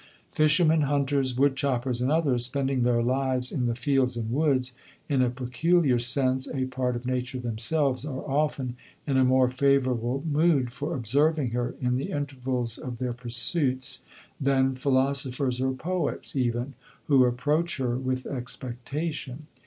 Fishermen, 0.31 0.81
hunters, 0.81 1.37
wood 1.37 1.55
choppers, 1.55 2.01
and 2.01 2.11
others, 2.11 2.45
spending 2.45 2.81
their 2.81 3.03
lives 3.03 3.51
in 3.51 3.67
the 3.67 3.75
fields 3.75 4.17
and 4.17 4.31
woods, 4.31 4.73
in 5.07 5.21
a 5.21 5.29
peculiar 5.29 5.99
sense 5.99 6.47
a 6.51 6.65
part 6.65 6.95
of 6.95 7.05
Nature 7.05 7.37
themselves, 7.37 8.03
are 8.03 8.27
often 8.27 8.75
in 9.05 9.15
a 9.15 9.23
more 9.23 9.51
favorable 9.51 10.23
mood 10.27 10.73
for 10.73 10.95
observing 10.95 11.51
her, 11.51 11.75
in 11.79 11.97
the 11.97 12.09
intervals 12.09 12.79
of 12.79 12.97
their 12.97 13.13
pursuits, 13.13 14.01
than 14.39 14.73
philosophers 14.73 15.61
or 15.61 15.71
poets, 15.71 16.35
even, 16.35 16.73
who 17.05 17.23
approach 17.23 17.77
her 17.77 17.95
with 17.95 18.25
expectation. 18.25 19.45